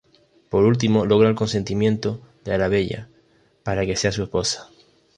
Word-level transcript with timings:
Por 0.49 0.63
último 0.65 1.05
logra 1.05 1.29
el 1.29 1.35
consentimiento 1.35 2.21
de 2.43 2.55
Arabella 2.55 3.07
para 3.61 3.85
que 3.85 3.95
sea 3.95 4.11
su 4.11 4.23
esposa. 4.23 4.67